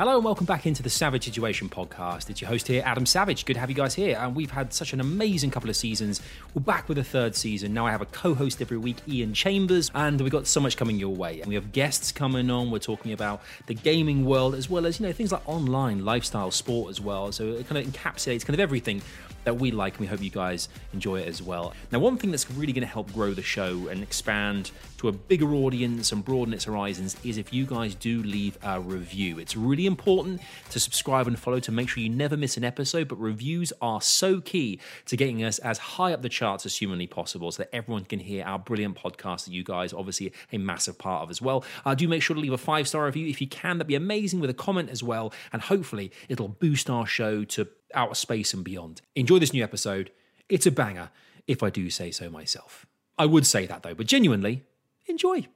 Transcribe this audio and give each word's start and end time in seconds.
Hello 0.00 0.16
and 0.16 0.24
welcome 0.24 0.46
back 0.46 0.64
into 0.64 0.82
the 0.82 0.88
Savage 0.88 1.26
Situation 1.26 1.68
podcast. 1.68 2.30
It's 2.30 2.40
your 2.40 2.48
host 2.48 2.66
here, 2.66 2.82
Adam 2.86 3.04
Savage. 3.04 3.44
Good 3.44 3.52
to 3.52 3.60
have 3.60 3.68
you 3.68 3.76
guys 3.76 3.94
here. 3.94 4.16
And 4.18 4.34
we've 4.34 4.50
had 4.50 4.72
such 4.72 4.94
an 4.94 5.00
amazing 5.02 5.50
couple 5.50 5.68
of 5.68 5.76
seasons. 5.76 6.22
We're 6.54 6.62
back 6.62 6.88
with 6.88 6.96
a 6.96 7.04
third 7.04 7.36
season. 7.36 7.74
Now 7.74 7.86
I 7.86 7.90
have 7.90 8.00
a 8.00 8.06
co-host 8.06 8.62
every 8.62 8.78
week, 8.78 8.96
Ian 9.06 9.34
Chambers, 9.34 9.90
and 9.94 10.18
we've 10.18 10.32
got 10.32 10.46
so 10.46 10.58
much 10.58 10.78
coming 10.78 10.98
your 10.98 11.14
way. 11.14 11.42
And 11.42 11.50
we 11.50 11.54
have 11.54 11.72
guests 11.72 12.12
coming 12.12 12.50
on. 12.50 12.70
We're 12.70 12.78
talking 12.78 13.12
about 13.12 13.42
the 13.66 13.74
gaming 13.74 14.24
world 14.24 14.54
as 14.54 14.70
well 14.70 14.86
as, 14.86 14.98
you 14.98 15.06
know, 15.06 15.12
things 15.12 15.32
like 15.32 15.46
online, 15.46 16.02
lifestyle, 16.02 16.50
sport 16.50 16.88
as 16.88 16.98
well. 16.98 17.30
So 17.30 17.48
it 17.48 17.68
kind 17.68 17.86
of 17.86 17.92
encapsulates 17.92 18.46
kind 18.46 18.54
of 18.54 18.60
everything 18.60 19.02
that 19.44 19.54
we 19.54 19.70
like, 19.70 19.94
and 19.94 20.00
we 20.00 20.06
hope 20.06 20.22
you 20.22 20.30
guys 20.30 20.68
enjoy 20.92 21.20
it 21.20 21.28
as 21.28 21.42
well. 21.42 21.72
Now, 21.90 21.98
one 21.98 22.16
thing 22.16 22.30
that's 22.30 22.50
really 22.50 22.72
going 22.72 22.86
to 22.86 22.92
help 22.92 23.12
grow 23.12 23.32
the 23.32 23.42
show 23.42 23.88
and 23.88 24.02
expand 24.02 24.70
to 24.98 25.08
a 25.08 25.12
bigger 25.12 25.54
audience 25.54 26.12
and 26.12 26.22
broaden 26.24 26.52
its 26.52 26.64
horizons 26.64 27.16
is 27.24 27.38
if 27.38 27.54
you 27.54 27.64
guys 27.64 27.94
do 27.94 28.22
leave 28.22 28.58
a 28.62 28.78
review. 28.78 29.38
It's 29.38 29.56
really 29.56 29.86
important 29.86 30.42
to 30.70 30.78
subscribe 30.78 31.26
and 31.26 31.38
follow 31.38 31.58
to 31.60 31.72
make 31.72 31.88
sure 31.88 32.02
you 32.02 32.10
never 32.10 32.36
miss 32.36 32.56
an 32.56 32.64
episode, 32.64 33.08
but 33.08 33.16
reviews 33.16 33.72
are 33.80 34.02
so 34.02 34.40
key 34.40 34.78
to 35.06 35.16
getting 35.16 35.42
us 35.42 35.58
as 35.60 35.78
high 35.78 36.12
up 36.12 36.20
the 36.20 36.28
charts 36.28 36.66
as 36.66 36.76
humanly 36.76 37.06
possible 37.06 37.50
so 37.50 37.62
that 37.62 37.74
everyone 37.74 38.04
can 38.04 38.18
hear 38.18 38.44
our 38.44 38.58
brilliant 38.58 38.96
podcast 38.96 39.46
that 39.46 39.52
you 39.52 39.64
guys 39.64 39.92
obviously 39.92 40.32
a 40.52 40.58
massive 40.58 40.98
part 40.98 41.22
of 41.22 41.30
as 41.30 41.40
well. 41.40 41.64
Uh, 41.84 41.94
do 41.94 42.06
make 42.06 42.22
sure 42.22 42.34
to 42.34 42.40
leave 42.40 42.52
a 42.52 42.58
five 42.58 42.86
star 42.86 43.06
review 43.06 43.26
if 43.26 43.40
you 43.40 43.46
can. 43.46 43.78
That'd 43.78 43.88
be 43.88 43.94
amazing 43.94 44.40
with 44.40 44.50
a 44.50 44.54
comment 44.54 44.90
as 44.90 45.02
well, 45.02 45.32
and 45.52 45.62
hopefully 45.62 46.12
it'll 46.28 46.48
boost 46.48 46.90
our 46.90 47.06
show 47.06 47.44
to 47.44 47.68
outer 47.94 48.14
space 48.14 48.54
and 48.54 48.64
beyond. 48.64 49.02
Enjoy 49.14 49.38
this 49.38 49.52
new 49.52 49.62
episode. 49.62 50.10
It's 50.48 50.66
a 50.66 50.70
banger, 50.70 51.10
if 51.46 51.62
I 51.62 51.70
do 51.70 51.90
say 51.90 52.10
so 52.10 52.30
myself. 52.30 52.86
I 53.18 53.26
would 53.26 53.46
say 53.46 53.66
that 53.66 53.82
though, 53.82 53.94
but 53.94 54.06
genuinely, 54.06 54.64
enjoy. 55.06 55.46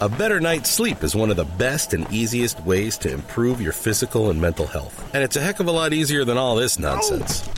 A 0.00 0.08
better 0.08 0.38
night's 0.38 0.70
sleep 0.70 1.02
is 1.02 1.16
one 1.16 1.28
of 1.28 1.36
the 1.36 1.44
best 1.44 1.92
and 1.92 2.06
easiest 2.12 2.60
ways 2.64 2.96
to 2.98 3.12
improve 3.12 3.60
your 3.60 3.72
physical 3.72 4.30
and 4.30 4.40
mental 4.40 4.66
health. 4.66 5.12
And 5.12 5.24
it's 5.24 5.34
a 5.34 5.40
heck 5.40 5.58
of 5.58 5.66
a 5.66 5.72
lot 5.72 5.92
easier 5.92 6.24
than 6.24 6.36
all 6.36 6.54
this 6.54 6.78
nonsense. 6.78 7.48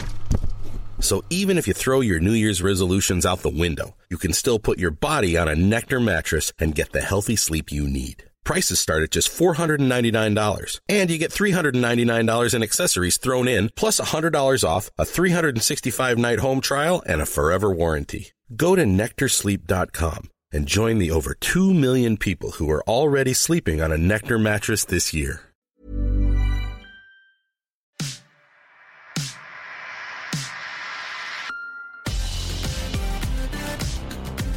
So 1.00 1.22
even 1.28 1.58
if 1.58 1.68
you 1.68 1.74
throw 1.74 2.00
your 2.00 2.18
New 2.18 2.32
Year's 2.32 2.62
resolutions 2.62 3.26
out 3.26 3.40
the 3.40 3.50
window, 3.50 3.94
you 4.08 4.16
can 4.16 4.32
still 4.32 4.58
put 4.58 4.78
your 4.78 4.90
body 4.90 5.36
on 5.36 5.48
a 5.48 5.54
Nectar 5.54 6.00
mattress 6.00 6.52
and 6.58 6.74
get 6.74 6.92
the 6.92 7.00
healthy 7.02 7.36
sleep 7.36 7.70
you 7.70 7.86
need. 7.86 8.29
Prices 8.44 8.80
start 8.80 9.02
at 9.02 9.10
just 9.10 9.28
$499, 9.28 10.80
and 10.88 11.10
you 11.10 11.18
get 11.18 11.30
$399 11.30 12.54
in 12.54 12.62
accessories 12.62 13.16
thrown 13.16 13.48
in, 13.48 13.70
plus 13.76 14.00
$100 14.00 14.64
off, 14.64 14.90
a 14.98 15.04
365 15.04 16.18
night 16.18 16.40
home 16.40 16.60
trial, 16.60 17.02
and 17.06 17.20
a 17.20 17.26
forever 17.26 17.70
warranty. 17.70 18.32
Go 18.56 18.74
to 18.74 18.84
NectarSleep.com 18.84 20.30
and 20.52 20.66
join 20.66 20.98
the 20.98 21.10
over 21.10 21.34
2 21.34 21.72
million 21.72 22.16
people 22.16 22.52
who 22.52 22.68
are 22.70 22.82
already 22.88 23.32
sleeping 23.32 23.80
on 23.80 23.92
a 23.92 23.98
Nectar 23.98 24.38
mattress 24.38 24.84
this 24.84 25.14
year. 25.14 25.42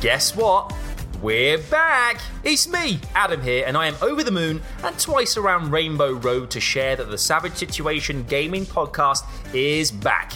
Guess 0.01 0.35
what? 0.35 0.73
We're 1.23 1.57
back! 1.57 2.19
It's 2.43 2.67
me, 2.67 2.99
Adam 3.15 3.41
here, 3.41 3.63
and 3.65 3.77
I 3.77 3.87
am 3.87 3.95
over 4.01 4.25
the 4.25 4.31
moon 4.31 4.61
and 4.83 4.99
twice 4.99 5.37
around 5.37 5.71
Rainbow 5.71 6.15
Road 6.15 6.51
to 6.51 6.59
share 6.59 6.97
that 6.97 7.09
the 7.09 7.17
Savage 7.17 7.55
Situation 7.55 8.23
Gaming 8.23 8.65
Podcast 8.65 9.23
is 9.53 9.89
back. 9.89 10.33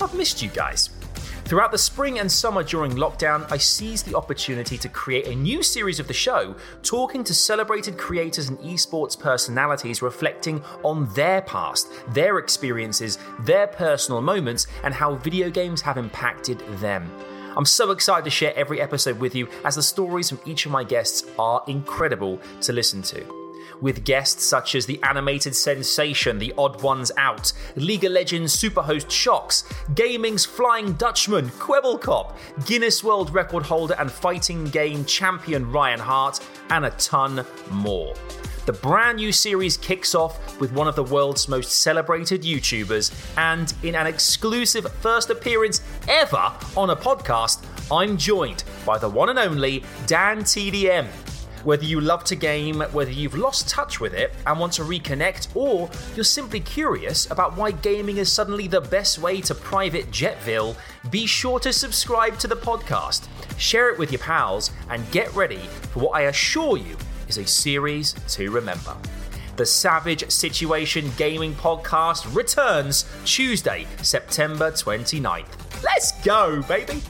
I've 0.00 0.12
missed 0.12 0.42
you 0.42 0.48
guys. 0.48 0.90
Throughout 1.44 1.70
the 1.70 1.78
spring 1.78 2.18
and 2.18 2.30
summer 2.30 2.64
during 2.64 2.94
lockdown, 2.94 3.48
I 3.52 3.58
seized 3.58 4.06
the 4.06 4.16
opportunity 4.16 4.76
to 4.76 4.88
create 4.88 5.28
a 5.28 5.36
new 5.36 5.62
series 5.62 6.00
of 6.00 6.08
the 6.08 6.12
show, 6.12 6.56
talking 6.82 7.22
to 7.22 7.32
celebrated 7.32 7.96
creators 7.96 8.48
and 8.48 8.58
esports 8.58 9.16
personalities 9.16 10.02
reflecting 10.02 10.64
on 10.82 11.14
their 11.14 11.42
past, 11.42 11.86
their 12.08 12.38
experiences, 12.38 13.18
their 13.42 13.68
personal 13.68 14.20
moments, 14.20 14.66
and 14.82 14.94
how 14.94 15.14
video 15.14 15.48
games 15.48 15.80
have 15.82 15.96
impacted 15.96 16.58
them. 16.80 17.08
I'm 17.56 17.64
so 17.64 17.90
excited 17.90 18.24
to 18.24 18.30
share 18.30 18.54
every 18.56 18.80
episode 18.80 19.20
with 19.20 19.34
you 19.34 19.48
as 19.64 19.76
the 19.76 19.82
stories 19.82 20.28
from 20.28 20.40
each 20.44 20.66
of 20.66 20.72
my 20.72 20.82
guests 20.82 21.24
are 21.38 21.62
incredible 21.66 22.40
to 22.62 22.72
listen 22.72 23.02
to. 23.02 23.24
With 23.80 24.04
guests 24.04 24.44
such 24.44 24.74
as 24.74 24.86
the 24.86 25.00
animated 25.02 25.54
sensation, 25.54 26.38
the 26.38 26.54
odd 26.56 26.82
ones 26.82 27.10
out, 27.16 27.52
League 27.76 28.04
of 28.04 28.12
Legends 28.12 28.56
superhost 28.56 29.06
Sjokz, 29.06 29.64
gaming's 29.94 30.44
Flying 30.44 30.94
Dutchman, 30.94 31.48
Kwebbelkop, 31.50 32.34
Guinness 32.66 33.02
World 33.04 33.34
Record 33.34 33.64
holder 33.64 33.94
and 33.98 34.10
fighting 34.10 34.64
game 34.66 35.04
champion 35.04 35.70
Ryan 35.70 36.00
Hart, 36.00 36.40
and 36.70 36.84
a 36.86 36.90
ton 36.90 37.44
more. 37.70 38.14
The 38.66 38.72
brand 38.72 39.16
new 39.16 39.30
series 39.30 39.76
kicks 39.76 40.14
off 40.14 40.58
with 40.58 40.72
one 40.72 40.88
of 40.88 40.96
the 40.96 41.02
world's 41.02 41.48
most 41.48 41.82
celebrated 41.82 42.44
YouTubers, 42.44 43.12
and 43.36 43.74
in 43.82 43.94
an 43.94 44.06
exclusive 44.06 44.90
first 45.02 45.28
appearance 45.28 45.82
ever 46.08 46.50
on 46.74 46.88
a 46.88 46.96
podcast, 46.96 47.62
I'm 47.92 48.16
joined 48.16 48.64
by 48.86 48.96
the 48.96 49.10
one 49.10 49.28
and 49.28 49.38
only 49.38 49.84
Dan 50.06 50.44
TDM. 50.44 51.04
Whether 51.64 51.84
you 51.84 52.00
love 52.00 52.24
to 52.24 52.36
game, 52.36 52.80
whether 52.92 53.10
you've 53.10 53.36
lost 53.36 53.68
touch 53.68 54.00
with 54.00 54.14
it 54.14 54.32
and 54.46 54.58
want 54.58 54.72
to 54.74 54.82
reconnect, 54.82 55.54
or 55.54 55.90
you're 56.14 56.24
simply 56.24 56.60
curious 56.60 57.30
about 57.30 57.58
why 57.58 57.70
gaming 57.70 58.16
is 58.16 58.32
suddenly 58.32 58.66
the 58.66 58.80
best 58.80 59.18
way 59.18 59.42
to 59.42 59.54
private 59.54 60.10
Jetville, 60.10 60.74
be 61.10 61.26
sure 61.26 61.60
to 61.60 61.70
subscribe 61.70 62.38
to 62.38 62.48
the 62.48 62.56
podcast, 62.56 63.28
share 63.58 63.90
it 63.90 63.98
with 63.98 64.10
your 64.10 64.20
pals, 64.20 64.70
and 64.88 65.10
get 65.10 65.34
ready 65.34 65.68
for 65.92 66.00
what 66.00 66.16
I 66.16 66.22
assure 66.22 66.78
you 66.78 66.96
is 67.36 67.44
a 67.44 67.46
series 67.46 68.14
to 68.28 68.50
remember. 68.50 68.96
The 69.56 69.66
Savage 69.66 70.30
Situation 70.30 71.10
Gaming 71.16 71.54
Podcast 71.54 72.34
returns 72.34 73.04
Tuesday, 73.24 73.86
September 74.02 74.70
29th. 74.70 75.82
Let's 75.82 76.12
go, 76.24 76.62
baby! 76.62 77.00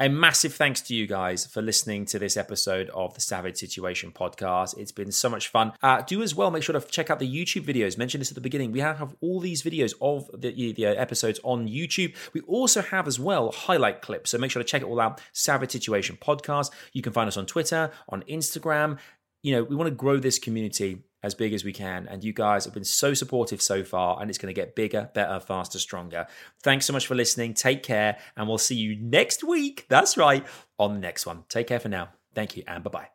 A 0.00 0.08
massive 0.08 0.52
thanks 0.52 0.80
to 0.80 0.94
you 0.94 1.06
guys 1.06 1.46
for 1.46 1.62
listening 1.62 2.04
to 2.06 2.18
this 2.18 2.36
episode 2.36 2.90
of 2.90 3.14
the 3.14 3.20
Savage 3.20 3.58
Situation 3.58 4.10
podcast. 4.10 4.76
It's 4.76 4.90
been 4.90 5.12
so 5.12 5.28
much 5.28 5.46
fun. 5.46 5.72
Uh, 5.84 6.02
do 6.02 6.20
as 6.20 6.34
well, 6.34 6.50
make 6.50 6.64
sure 6.64 6.72
to 6.78 6.84
check 6.88 7.10
out 7.10 7.20
the 7.20 7.32
YouTube 7.32 7.64
videos. 7.64 7.96
Mentioned 7.96 8.20
this 8.20 8.32
at 8.32 8.34
the 8.34 8.40
beginning. 8.40 8.72
We 8.72 8.80
have 8.80 9.14
all 9.20 9.38
these 9.38 9.62
videos 9.62 9.94
of 10.00 10.28
the, 10.36 10.72
the 10.72 10.86
episodes 10.86 11.38
on 11.44 11.68
YouTube. 11.68 12.16
We 12.32 12.40
also 12.40 12.82
have 12.82 13.06
as 13.06 13.20
well 13.20 13.52
highlight 13.52 14.02
clips. 14.02 14.30
So 14.30 14.38
make 14.38 14.50
sure 14.50 14.60
to 14.60 14.68
check 14.68 14.82
it 14.82 14.86
all 14.86 14.98
out. 14.98 15.20
Savage 15.32 15.70
Situation 15.70 16.18
podcast. 16.20 16.72
You 16.92 17.00
can 17.00 17.12
find 17.12 17.28
us 17.28 17.36
on 17.36 17.46
Twitter, 17.46 17.92
on 18.08 18.22
Instagram. 18.22 18.98
You 19.44 19.54
know, 19.54 19.62
we 19.62 19.76
want 19.76 19.86
to 19.86 19.94
grow 19.94 20.18
this 20.18 20.40
community 20.40 21.04
as 21.24 21.34
big 21.34 21.54
as 21.54 21.64
we 21.64 21.72
can. 21.72 22.06
And 22.06 22.22
you 22.22 22.32
guys 22.32 22.66
have 22.66 22.74
been 22.74 22.84
so 22.84 23.14
supportive 23.14 23.60
so 23.62 23.82
far, 23.82 24.20
and 24.20 24.28
it's 24.28 24.38
going 24.38 24.54
to 24.54 24.60
get 24.60 24.76
bigger, 24.76 25.10
better, 25.14 25.40
faster, 25.40 25.78
stronger. 25.78 26.26
Thanks 26.62 26.84
so 26.84 26.92
much 26.92 27.06
for 27.06 27.14
listening. 27.14 27.54
Take 27.54 27.82
care, 27.82 28.18
and 28.36 28.46
we'll 28.46 28.58
see 28.58 28.76
you 28.76 28.94
next 28.96 29.42
week. 29.42 29.86
That's 29.88 30.16
right, 30.16 30.46
on 30.78 30.92
the 30.92 31.00
next 31.00 31.24
one. 31.26 31.44
Take 31.48 31.66
care 31.66 31.80
for 31.80 31.88
now. 31.88 32.10
Thank 32.34 32.56
you, 32.56 32.62
and 32.68 32.84
bye 32.84 32.90
bye. 32.90 33.08